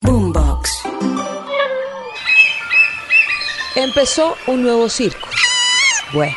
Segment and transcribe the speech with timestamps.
[0.00, 0.82] Boombox.
[3.74, 5.28] Empezó un nuevo circo.
[6.12, 6.36] Bueno,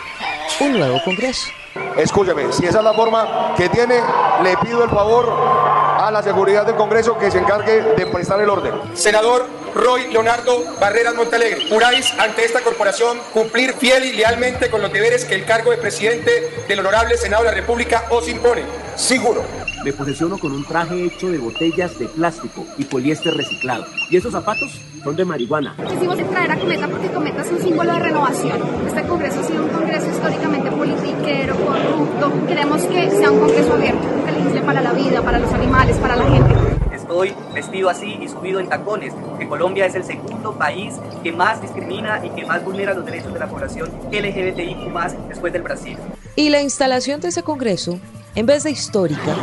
[0.60, 1.48] un nuevo congreso.
[1.96, 4.02] Escúcheme, si esa es la forma que tiene,
[4.44, 8.50] le pido el favor a la seguridad del Congreso que se encargue de prestar el
[8.50, 8.74] orden.
[8.94, 14.92] Senador Roy Leonardo Barreras Montalegre, juráis ante esta corporación cumplir fiel y lealmente con los
[14.92, 18.64] deberes que el cargo de presidente del Honorable Senado de la República os impone.
[18.96, 19.61] Seguro.
[19.84, 23.86] Me posesiono con un traje hecho de botellas de plástico y poliéster reciclado.
[24.12, 24.80] ¿Y esos zapatos?
[25.04, 25.76] Son de marihuana.
[25.90, 28.62] Quisimos traer a Cometa porque Cometa es un símbolo de renovación.
[28.86, 32.48] Este congreso ha sido un congreso históricamente politiquero, corrupto.
[32.48, 36.16] Queremos que sea un congreso abierto, que legisle para la vida, para los animales, para
[36.16, 36.56] la gente.
[36.94, 41.60] Estoy vestido así y subido en tacones, que Colombia es el segundo país que más
[41.60, 45.98] discrimina y que más vulnera los derechos de la población LGBTIQ después del Brasil.
[46.36, 48.00] Y la instalación de ese congreso,
[48.36, 49.36] en vez de histórica,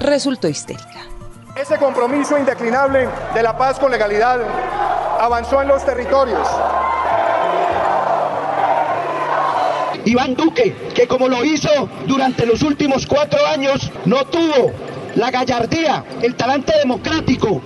[0.00, 1.04] resultó histérica.
[1.54, 4.40] Ese compromiso indeclinable de la paz con legalidad
[5.20, 6.48] avanzó en los territorios.
[10.06, 11.68] Iván Duque, que como lo hizo
[12.06, 14.72] durante los últimos cuatro años, no tuvo
[15.14, 17.60] la gallardía, el talante democrático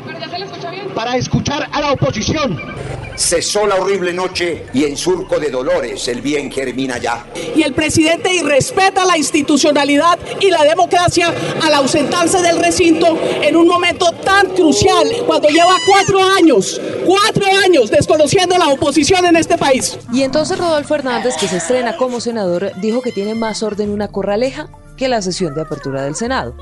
[0.95, 2.74] para escuchar a la oposición.
[3.17, 7.27] Cesó la horrible noche y en surco de dolores el bien germina ya.
[7.55, 13.69] Y el presidente irrespeta la institucionalidad y la democracia al ausentarse del recinto en un
[13.69, 19.99] momento tan crucial cuando lleva cuatro años, cuatro años desconociendo la oposición en este país.
[20.13, 24.09] Y entonces Rodolfo Hernández, que se estrena como senador, dijo que tiene más orden una
[24.09, 26.57] corraleja que la sesión de apertura del Senado.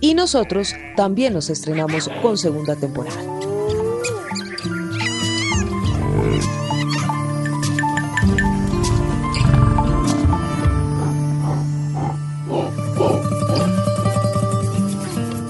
[0.00, 3.43] Y nosotros también nos estrenamos con segunda temporada.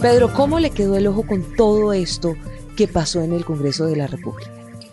[0.04, 2.37] Pedro, ¿cómo le quedó el ojo con todo esto
[2.76, 4.50] que pasó en el Congreso de la República?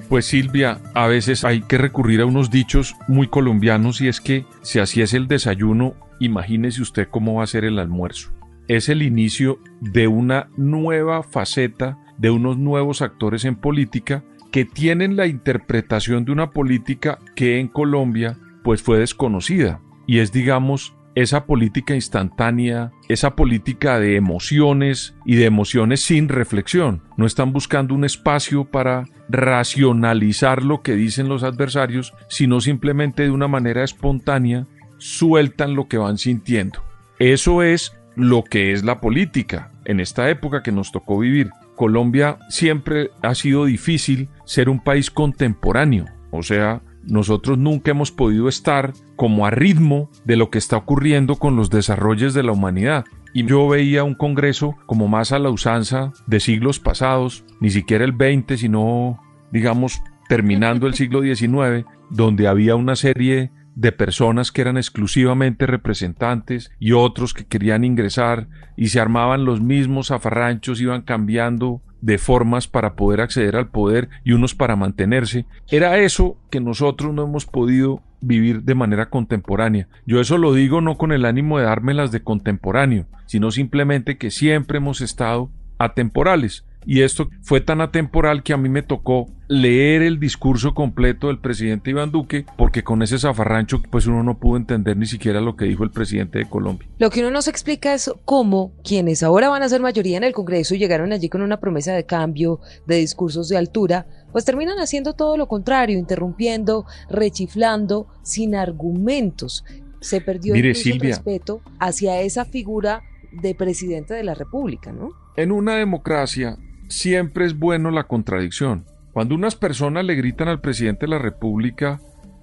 [0.08, 4.46] Pues Silvia, a veces hay que recurrir a unos dichos muy colombianos y es que
[4.62, 8.32] si así es el desayuno, imagínese usted cómo va a ser el almuerzo.
[8.70, 15.18] Es el inicio de una nueva faceta, de unos nuevos actores en política que tienen
[15.18, 21.46] la interpretación de una política que en Colombia pues fue desconocida y es digamos esa
[21.46, 27.04] política instantánea, esa política de emociones y de emociones sin reflexión.
[27.18, 33.32] No están buscando un espacio para racionalizar lo que dicen los adversarios, sino simplemente de
[33.32, 34.68] una manera espontánea
[34.98, 36.84] sueltan lo que van sintiendo.
[37.20, 41.50] Eso es lo que es la política en esta época que nos tocó vivir.
[41.76, 48.48] Colombia siempre ha sido difícil ser un país contemporáneo, o sea, nosotros nunca hemos podido
[48.48, 53.06] estar como a ritmo de lo que está ocurriendo con los desarrollos de la humanidad.
[53.34, 58.04] Y yo veía un Congreso como más a la usanza de siglos pasados, ni siquiera
[58.04, 64.62] el 20, sino, digamos, terminando el siglo XIX, donde había una serie de personas que
[64.62, 71.04] eran exclusivamente representantes y otros que querían ingresar y se armaban los mismos afarranchos, iban
[71.04, 75.46] cambiando de formas para poder acceder al poder y unos para mantenerse.
[75.70, 79.88] Era eso que nosotros no hemos podido vivir de manera contemporánea.
[80.06, 84.32] Yo eso lo digo no con el ánimo de dármelas de contemporáneo, sino simplemente que
[84.32, 86.66] siempre hemos estado atemporales.
[86.86, 91.40] Y esto fue tan atemporal que a mí me tocó leer el discurso completo del
[91.40, 95.56] presidente Iván Duque, porque con ese zafarrancho pues uno no pudo entender ni siquiera lo
[95.56, 96.88] que dijo el presidente de Colombia.
[96.98, 100.34] Lo que uno nos explica es cómo quienes ahora van a ser mayoría en el
[100.34, 104.80] Congreso y llegaron allí con una promesa de cambio, de discursos de altura, pues terminan
[104.80, 109.66] haciendo todo lo contrario, interrumpiendo, rechiflando, sin argumentos.
[110.00, 115.10] Se perdió el respeto hacia esa figura de presidente de la República, ¿no?
[115.36, 116.58] En una democracia
[116.92, 118.86] siempre es bueno la contradicción.
[119.14, 122.00] Cuando unas personas le gritan al presidente de la República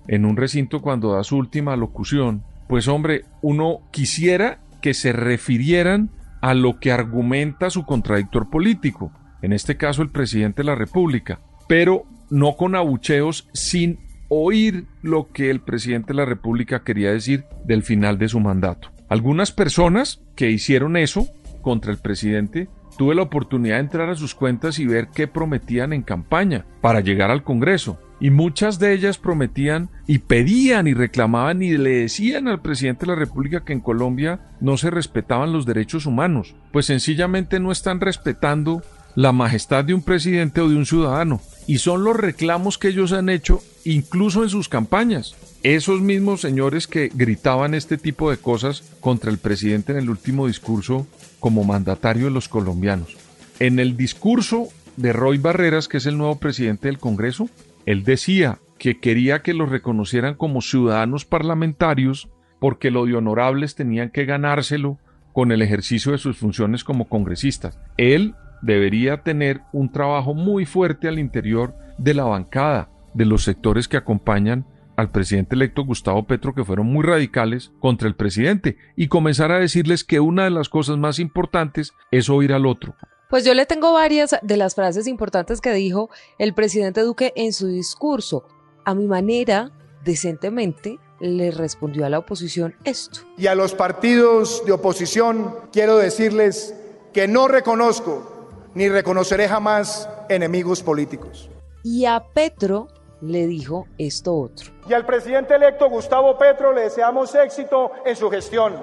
[0.08, 6.10] en un recinto cuando da su última locución, pues hombre, uno quisiera que se refirieran
[6.40, 9.12] a lo que argumenta su contradictor político,
[9.42, 13.98] en este caso el presidente de la República, pero no con abucheos sin
[14.28, 18.90] oír lo que el presidente de la República quería decir del final de su mandato.
[19.08, 21.26] Algunas personas que hicieron eso
[21.62, 22.68] contra el presidente
[22.98, 27.00] tuve la oportunidad de entrar a sus cuentas y ver qué prometían en campaña para
[27.00, 27.98] llegar al Congreso.
[28.20, 33.12] Y muchas de ellas prometían y pedían y reclamaban y le decían al presidente de
[33.12, 38.00] la República que en Colombia no se respetaban los derechos humanos, pues sencillamente no están
[38.00, 38.82] respetando
[39.14, 41.40] la majestad de un presidente o de un ciudadano.
[41.66, 45.36] Y son los reclamos que ellos han hecho incluso en sus campañas.
[45.62, 50.46] Esos mismos señores que gritaban este tipo de cosas contra el presidente en el último
[50.46, 51.06] discurso
[51.40, 53.16] como mandatario de los colombianos.
[53.60, 57.48] En el discurso de Roy Barreras, que es el nuevo presidente del Congreso,
[57.86, 62.28] él decía que quería que los reconocieran como ciudadanos parlamentarios
[62.60, 64.98] porque lo de honorables tenían que ganárselo
[65.32, 67.78] con el ejercicio de sus funciones como congresistas.
[67.96, 73.88] Él debería tener un trabajo muy fuerte al interior de la bancada, de los sectores
[73.88, 74.66] que acompañan
[74.98, 79.60] al presidente electo Gustavo Petro, que fueron muy radicales contra el presidente, y comenzar a
[79.60, 82.96] decirles que una de las cosas más importantes es oír al otro.
[83.30, 86.10] Pues yo le tengo varias de las frases importantes que dijo
[86.40, 88.44] el presidente Duque en su discurso.
[88.84, 89.70] A mi manera,
[90.02, 93.20] decentemente, le respondió a la oposición esto.
[93.36, 96.74] Y a los partidos de oposición quiero decirles
[97.12, 101.48] que no reconozco ni reconoceré jamás enemigos políticos.
[101.84, 102.88] Y a Petro
[103.20, 104.70] le dijo esto otro.
[104.88, 108.74] Y al presidente electo Gustavo Petro le deseamos éxito en su gestión.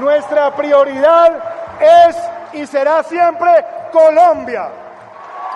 [0.00, 1.42] Nuestra prioridad
[1.80, 2.16] es
[2.60, 3.50] y será siempre
[3.92, 4.70] Colombia.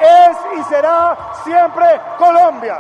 [0.01, 1.87] Es y será siempre
[2.19, 2.79] Colombia.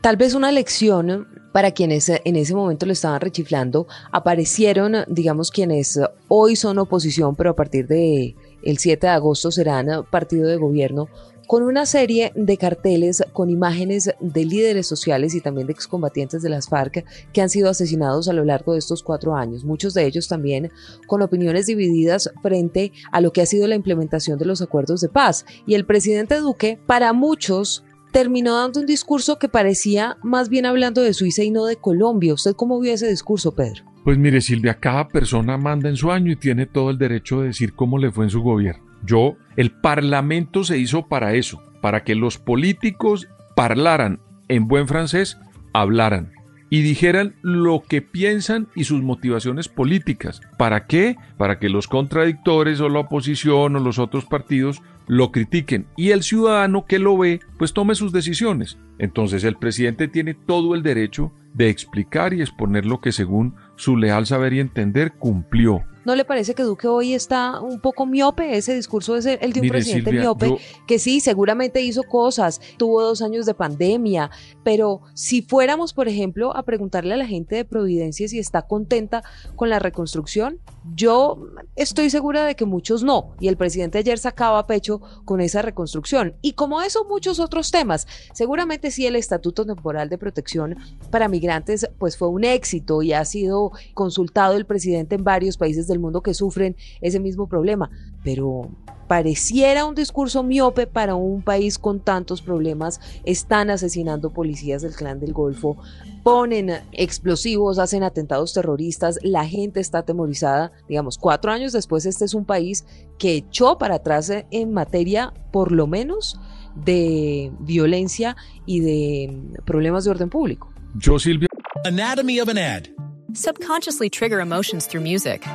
[0.00, 5.98] Tal vez una lección para quienes en ese momento lo estaban rechiflando, aparecieron, digamos, quienes
[6.28, 11.08] hoy son oposición, pero a partir de el 7 de agosto serán partido de gobierno,
[11.46, 16.48] con una serie de carteles con imágenes de líderes sociales y también de excombatientes de
[16.48, 20.06] las FARC que han sido asesinados a lo largo de estos cuatro años, muchos de
[20.06, 20.70] ellos también
[21.06, 25.08] con opiniones divididas frente a lo que ha sido la implementación de los acuerdos de
[25.08, 25.46] paz.
[25.66, 31.02] Y el presidente Duque, para muchos, terminó dando un discurso que parecía más bien hablando
[31.02, 32.34] de Suiza y no de Colombia.
[32.34, 33.84] ¿Usted cómo vio ese discurso, Pedro?
[34.04, 37.48] Pues mire, Silvia, cada persona manda en su año y tiene todo el derecho de
[37.48, 38.85] decir cómo le fue en su gobierno.
[39.04, 45.38] Yo, el Parlamento se hizo para eso, para que los políticos parlaran en buen francés,
[45.72, 46.32] hablaran
[46.68, 50.40] y dijeran lo que piensan y sus motivaciones políticas.
[50.58, 51.16] ¿Para qué?
[51.36, 56.22] Para que los contradictores o la oposición o los otros partidos lo critiquen y el
[56.22, 58.78] ciudadano que lo ve pues tome sus decisiones.
[58.98, 63.96] Entonces el presidente tiene todo el derecho de explicar y exponer lo que según su
[63.96, 65.84] leal saber y entender cumplió.
[66.06, 68.56] ¿No le parece que Duque hoy está un poco miope?
[68.56, 70.56] Ese discurso es el de un presidente miope
[70.86, 74.30] que sí, seguramente hizo cosas, tuvo dos años de pandemia,
[74.62, 79.24] pero si fuéramos, por ejemplo, a preguntarle a la gente de Providencia si está contenta
[79.56, 80.60] con la reconstrucción,
[80.94, 83.34] yo estoy segura de que muchos no.
[83.40, 86.36] Y el presidente ayer sacaba pecho con esa reconstrucción.
[86.40, 88.06] Y como eso, muchos otros temas.
[88.32, 90.76] Seguramente sí el Estatuto Temporal de Protección
[91.10, 95.88] para Migrantes pues fue un éxito y ha sido consultado el presidente en varios países
[95.96, 97.90] del mundo que sufren ese mismo problema.
[98.22, 98.70] Pero
[99.06, 103.00] pareciera un discurso miope para un país con tantos problemas.
[103.24, 105.76] Están asesinando policías del clan del Golfo,
[106.22, 110.72] ponen explosivos, hacen atentados terroristas, la gente está atemorizada.
[110.88, 112.84] Digamos, cuatro años después este es un país
[113.18, 116.40] que echó para atrás en materia, por lo menos,
[116.74, 120.72] de violencia y de problemas de orden público.
[120.98, 121.48] Yo, Silvia.
[121.84, 122.88] Anatomy of an ad.
[123.32, 125.46] Subconsciously trigger emotions through music.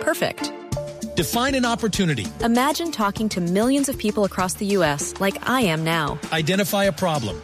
[0.00, 0.52] Perfect.
[1.14, 2.26] Define an opportunity.
[2.42, 5.14] Imagine talking to millions of people across the U.S.
[5.20, 6.18] like I am now.
[6.32, 7.40] Identify a problem.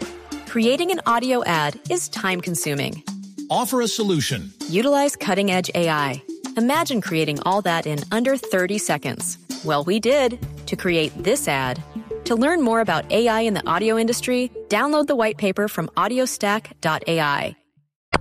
[0.46, 3.02] Creating an audio ad is time consuming.
[3.50, 4.52] Offer a solution.
[4.68, 6.22] Utilize cutting edge AI.
[6.56, 9.38] Imagine creating all that in under 30 seconds.
[9.64, 11.82] Well, we did to create this ad.
[12.24, 17.56] To learn more about AI in the audio industry, download the white paper from audiostack.ai.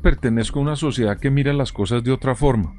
[0.02, 2.76] Pertenezco a una sociedad que mira las cosas de otra forma.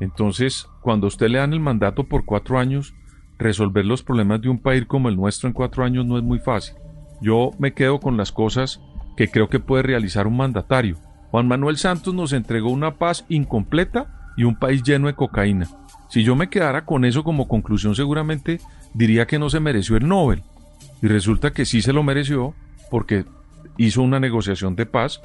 [0.00, 2.94] Entonces, cuando usted le dan el mandato por cuatro años,
[3.38, 6.38] resolver los problemas de un país como el nuestro en cuatro años no es muy
[6.38, 6.76] fácil.
[7.20, 8.80] Yo me quedo con las cosas
[9.16, 10.96] que creo que puede realizar un mandatario.
[11.30, 15.68] Juan Manuel Santos nos entregó una paz incompleta y un país lleno de cocaína.
[16.08, 18.60] Si yo me quedara con eso como conclusión seguramente
[18.94, 20.42] diría que no se mereció el Nobel.
[21.02, 22.54] Y resulta que sí se lo mereció
[22.90, 23.24] porque
[23.76, 25.20] hizo una negociación de paz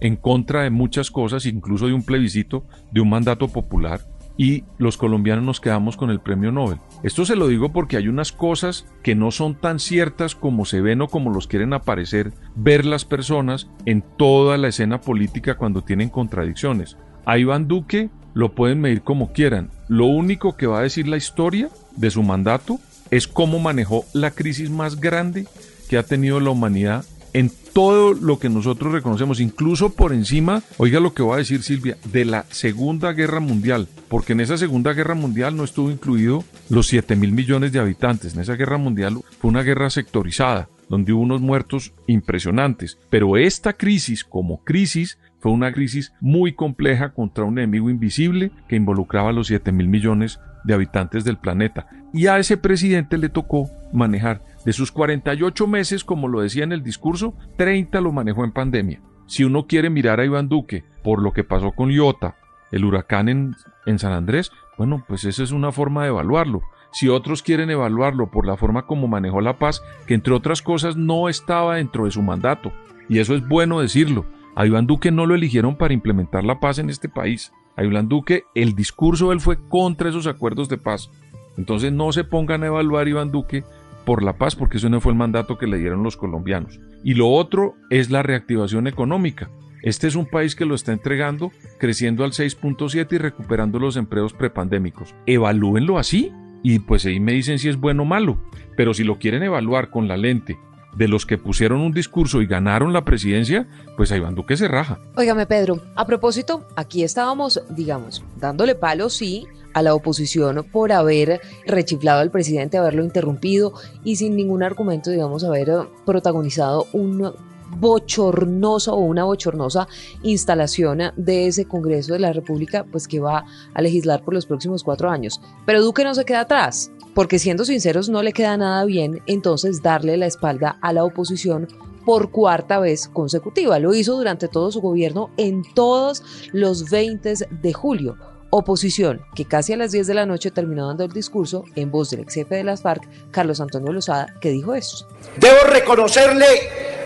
[0.00, 4.00] en contra de muchas cosas, incluso de un plebiscito, de un mandato popular,
[4.38, 6.78] y los colombianos nos quedamos con el premio Nobel.
[7.02, 10.80] Esto se lo digo porque hay unas cosas que no son tan ciertas como se
[10.80, 15.82] ven o como los quieren aparecer ver las personas en toda la escena política cuando
[15.82, 16.96] tienen contradicciones.
[17.26, 19.70] A Iván Duque lo pueden medir como quieran.
[19.88, 22.78] lo único que va a decir la historia de su mandato
[23.10, 25.46] es cómo manejó la crisis más grande
[25.88, 27.04] que ha tenido la humanidad
[27.38, 31.62] en todo lo que nosotros reconocemos, incluso por encima, oiga lo que va a decir
[31.62, 36.42] Silvia, de la Segunda Guerra Mundial, porque en esa Segunda Guerra Mundial no estuvo incluido
[36.68, 41.12] los 7 mil millones de habitantes, en esa guerra mundial fue una guerra sectorizada, donde
[41.12, 47.44] hubo unos muertos impresionantes, pero esta crisis como crisis fue una crisis muy compleja contra
[47.44, 51.86] un enemigo invisible que involucraba a los 7 mil millones de habitantes del planeta.
[52.12, 56.72] Y a ese presidente le tocó manejar de sus 48 meses, como lo decía en
[56.72, 59.00] el discurso, 30 lo manejó en pandemia.
[59.24, 62.36] Si uno quiere mirar a Iván Duque por lo que pasó con Iota,
[62.70, 63.56] el huracán en,
[63.86, 66.60] en San Andrés, bueno, pues esa es una forma de evaluarlo.
[66.92, 70.96] Si otros quieren evaluarlo por la forma como manejó la paz, que entre otras cosas
[70.96, 72.70] no estaba dentro de su mandato,
[73.08, 76.78] y eso es bueno decirlo, a Iván Duque no lo eligieron para implementar la paz
[76.78, 77.54] en este país.
[77.74, 81.10] A Iván Duque, el discurso de él fue contra esos acuerdos de paz.
[81.56, 83.64] Entonces no se pongan a evaluar Iván Duque
[84.08, 86.80] por la paz, porque eso no fue el mandato que le dieron los colombianos.
[87.04, 89.50] Y lo otro es la reactivación económica.
[89.82, 94.32] Este es un país que lo está entregando, creciendo al 6.7 y recuperando los empleos
[94.32, 95.14] prepandémicos.
[95.26, 98.40] Evalúenlo así y pues ahí me dicen si es bueno o malo.
[98.78, 100.56] Pero si lo quieren evaluar con la lente
[100.98, 104.66] de los que pusieron un discurso y ganaron la presidencia, pues a Iván Duque se
[104.66, 104.98] raja.
[105.16, 111.40] Óigame, Pedro, a propósito, aquí estábamos, digamos, dándole palo, sí, a la oposición por haber
[111.66, 115.70] rechiflado al presidente, haberlo interrumpido y sin ningún argumento, digamos, haber
[116.04, 117.32] protagonizado un
[117.70, 119.86] bochornosa o una bochornosa
[120.22, 124.82] instalación de ese Congreso de la República, pues que va a legislar por los próximos
[124.82, 125.40] cuatro años.
[125.66, 129.82] Pero Duque no se queda atrás, porque siendo sinceros no le queda nada bien entonces
[129.82, 131.66] darle la espalda a la oposición
[132.06, 133.80] por cuarta vez consecutiva.
[133.80, 136.22] Lo hizo durante todo su gobierno en todos
[136.52, 138.16] los 20 de julio.
[138.50, 142.10] Oposición, que casi a las 10 de la noche terminó dando el discurso en voz
[142.10, 145.08] del ex jefe de las FARC, Carlos Antonio Lozada, que dijo esto.
[145.38, 146.46] Debo reconocerle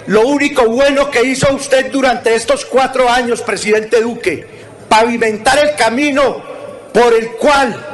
[0.08, 4.46] lo único bueno que hizo usted durante estos cuatro años, presidente Duque,
[4.90, 6.36] pavimentar el camino
[6.92, 7.91] por el cual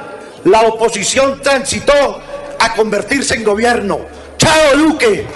[0.48, 1.92] la oposición transitó
[2.58, 3.98] a convertirse en gobierno.
[4.38, 5.26] ¡Chao, Duque!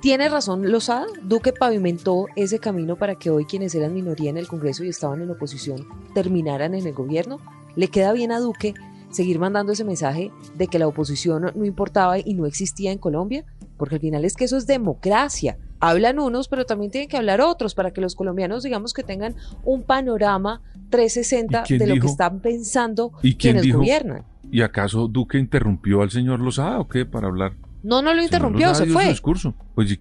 [0.00, 4.46] Tiene razón Lozada, Duque pavimentó ese camino para que hoy quienes eran minoría en el
[4.46, 7.40] Congreso y estaban en oposición terminaran en el gobierno.
[7.74, 8.74] Le queda bien a Duque
[9.10, 13.46] seguir mandando ese mensaje de que la oposición no importaba y no existía en Colombia,
[13.78, 15.56] porque al final es que eso es democracia.
[15.80, 19.34] Hablan unos, pero también tienen que hablar otros para que los colombianos, digamos, que tengan
[19.64, 24.24] un panorama 360 de lo que están pensando ¿Y quienes gobiernan.
[24.50, 27.52] ¿Y acaso Duque interrumpió al señor Lozada o qué para hablar?
[27.86, 29.08] No, no lo interrumpió, se fue.
[29.08, 29.54] discurso.
[29.76, 29.96] Pues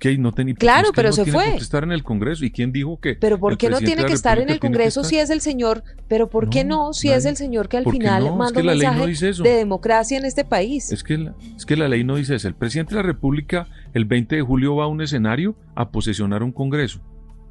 [0.58, 1.46] Claro, pero no se tiene fue.
[1.46, 2.44] por qué estar en el Congreso.
[2.44, 3.14] ¿Y quién dijo que?
[3.14, 5.84] Pero ¿por qué no tiene que estar en el Congreso si es el señor?
[6.08, 8.32] Pero ¿por qué no, si es el señor que al ¿Por qué final no?
[8.32, 9.44] Es manda que un la ley no mensaje dice eso.
[9.44, 10.92] de democracia en este país?
[10.92, 12.48] Es que, la, es que la ley no dice eso.
[12.48, 16.42] El presidente de la República el 20 de julio va a un escenario a posesionar
[16.42, 17.02] un Congreso.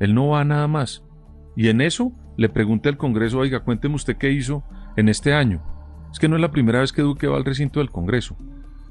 [0.01, 1.05] Él no va a nada más.
[1.57, 4.65] Y en eso le pregunta al Congreso, oiga, cuénteme usted qué hizo
[4.97, 5.63] en este año.
[6.13, 8.37] Es que no es la primera vez que Duque va al recinto del Congreso,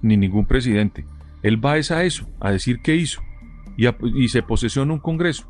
[0.01, 1.05] ni ningún presidente.
[1.43, 3.21] Él va es a eso, a decir qué hizo,
[3.77, 5.47] y, a- y se posesiona un Congreso.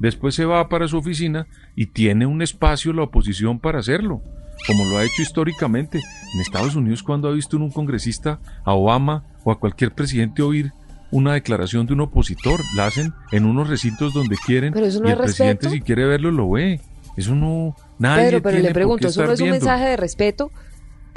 [0.00, 4.22] Después se va para su oficina y tiene un espacio la oposición para hacerlo,
[4.66, 6.00] como lo ha hecho históricamente.
[6.34, 10.72] En Estados Unidos, cuando ha visto un congresista a Obama o a cualquier presidente oír
[11.10, 15.08] una declaración de un opositor, la hacen en unos recintos donde quieren Pero eso no
[15.08, 15.70] y el presidente respeto.
[15.74, 16.80] si quiere verlo lo ve.
[17.16, 19.64] Eso no nadie Pedro, pero tiene le por pregunto, ¿eso no es un viendo.
[19.66, 20.52] mensaje de respeto?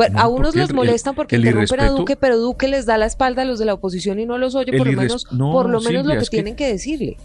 [0.08, 2.98] Pero No, a unos el- molestan porque el interrumpen a Duque, pero Duque les da
[2.98, 5.52] la espalda a los de la oposición y no los oye, por lo menos, no,
[5.52, 7.18] por lo menos Silvia, lo que tienen que decirle.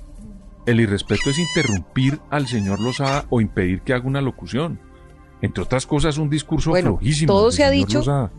[0.67, 4.81] El irrespeto es interrumpir al señor Lozada o impedir que haga una locución.
[5.43, 7.33] Entre otras cosas, un discurso Bueno, flojísimo.
[7.33, 8.31] todo se ha dicho- Lozada.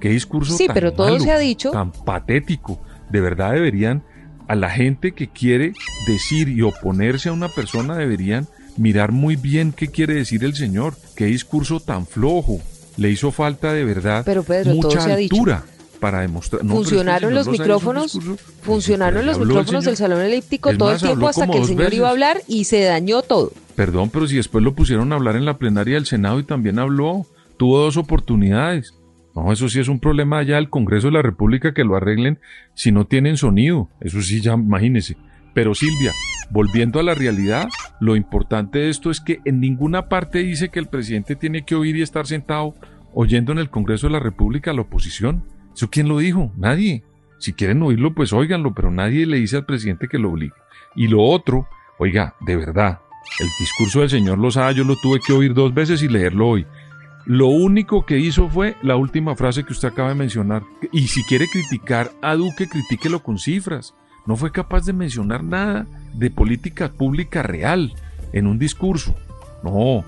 [0.00, 1.70] Qué discurso Sí, tan pero todo malo, se ha dicho.
[1.72, 2.80] Tan patético.
[3.10, 4.02] De verdad deberían,
[4.48, 5.74] a la gente que quiere
[6.06, 8.48] decir y oponerse a una persona, deberían
[8.78, 10.94] mirar muy bien qué quiere decir el señor.
[11.14, 12.60] Qué discurso tan flojo.
[12.96, 15.34] Le hizo falta de verdad Pero, Pedro, todo mucha ha dicho.
[15.36, 15.64] altura
[16.00, 16.64] para demostrar.
[16.64, 21.08] No, funcionaron los micrófonos, discurso- funcionaron los micrófonos del salón elíptico Es todo más, el
[21.10, 23.52] tiempo hasta que el señor iba a hablar y se dañó todo.
[23.76, 26.78] Perdón, pero si después lo pusieron a hablar en la plenaria del Senado y también
[26.78, 27.26] habló,
[27.58, 28.94] tuvo dos oportunidades.
[29.34, 32.38] No, eso sí es un problema allá del Congreso de la República que lo arreglen
[32.74, 33.88] si no tienen sonido.
[34.00, 35.16] Eso sí, ya imagínese.
[35.54, 36.12] Pero Silvia,
[36.50, 37.68] volviendo a la realidad,
[38.00, 41.74] lo importante de esto es que en ninguna parte dice que el presidente tiene que
[41.74, 42.74] oír y estar sentado
[43.14, 45.44] oyendo en el Congreso de la República a la oposición.
[45.74, 46.52] ¿Eso quién lo dijo?
[46.56, 47.04] Nadie.
[47.38, 50.52] Si quieren oírlo, pues óiganlo, pero nadie le dice al presidente que lo obligue.
[50.94, 53.00] Y lo otro, oiga, de verdad,
[53.38, 56.66] El discurso del señor Lozada yo lo tuve que oír dos veces y leerlo hoy.
[57.26, 60.62] Lo único que hizo fue la última frase que usted acaba de mencionar.
[60.90, 63.94] Y si quiere criticar a Duque, critíquelo con cifras.
[64.26, 67.92] No fue capaz de mencionar nada de política pública real
[68.32, 69.14] en un discurso.
[69.62, 70.04] No,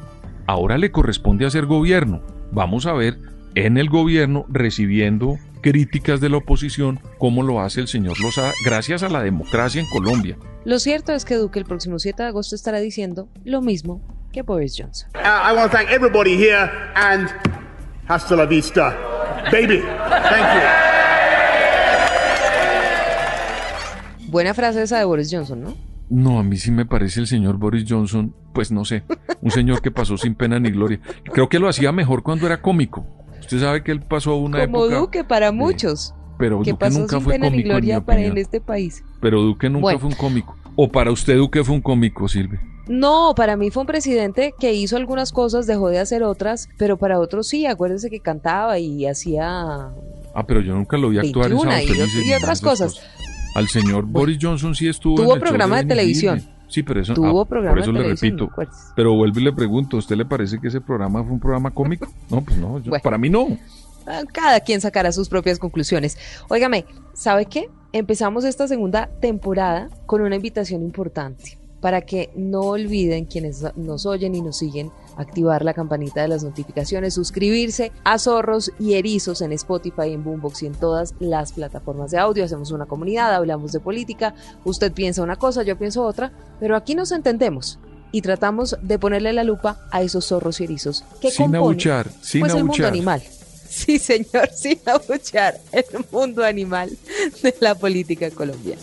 [0.46, 2.22] ahora le corresponde hacer gobierno.
[2.50, 3.18] Vamos a ver
[3.54, 9.02] en el gobierno recibiendo críticas de la oposición como lo hace el señor Lozada gracias
[9.02, 10.36] a la democracia en Colombia.
[10.64, 14.00] Lo cierto es que Duque el próximo 7 de agosto estará diciendo lo mismo
[14.32, 15.08] que Boris Johnson.
[15.14, 17.28] Uh, I want to thank everybody here and
[18.08, 18.96] hasta la vista,
[19.50, 19.78] baby.
[19.78, 20.91] Thank you.
[24.32, 25.74] Buena frase esa de Boris Johnson, ¿no?
[26.08, 29.02] No, a mí sí me parece el señor Boris Johnson, pues no sé,
[29.42, 31.00] un señor que pasó sin pena ni gloria.
[31.32, 33.06] Creo que lo hacía mejor cuando era cómico.
[33.40, 34.98] Usted sabe que él pasó una Como época...
[35.00, 36.14] Duque para muchos.
[36.38, 38.38] pero que Duque pasó nunca sin fue pena ni cómico en mi gloria para en
[38.38, 39.04] este país.
[39.20, 39.98] Pero Duque nunca Bueno.
[39.98, 40.56] fue un cómico.
[40.76, 42.60] O para usted Duque fue un cómico, Silvia.
[42.88, 46.96] No, para mí fue un presidente que hizo algunas cosas, dejó de hacer otras, pero
[46.96, 49.90] para otros sí, acuérdese que cantaba y hacía
[50.34, 53.00] Ah, pero yo nunca lo vi actuar en 21 Sábado y, y ni otras cosas.
[53.54, 56.42] Al señor Boris Johnson sí estuvo Tuvo en el programa de Benny televisión.
[56.68, 58.50] Sí, pero eso Tuvo ah, programa por eso de le repito.
[58.96, 61.70] Pero vuelvo y le pregunto, ¿a usted le parece que ese programa fue un programa
[61.70, 62.08] cómico?
[62.30, 63.02] No, pues no, yo- Bueno.
[63.02, 63.58] para mí no.
[64.06, 66.16] Ah, Cada quien sacará sus propias conclusiones.
[66.48, 67.68] Óigame, ¿sabe qué?
[67.92, 74.34] Empezamos esta segunda temporada con una invitación importante para que no olviden quienes nos oyen
[74.34, 79.52] y nos siguen activar la campanita de las notificaciones, suscribirse a Zorros y Erizos en
[79.52, 82.44] Spotify, en Boombox y en todas las plataformas de audio.
[82.44, 86.94] Hacemos una comunidad, hablamos de política, usted piensa una cosa, yo pienso otra, pero aquí
[86.94, 87.78] nos entendemos
[88.12, 92.10] y tratamos de ponerle la lupa a esos zorros y erizos que Sin componen abuchar,
[92.20, 92.86] sin pues el mundo abuchar.
[92.88, 93.22] animal.
[93.72, 96.90] Sí, señor, sin abuchar el mundo animal
[97.42, 98.82] de la política colombiana.